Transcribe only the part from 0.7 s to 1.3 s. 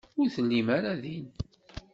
ara din.